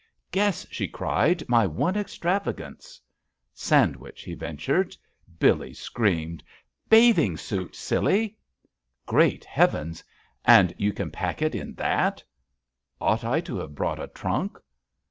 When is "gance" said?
2.57-2.77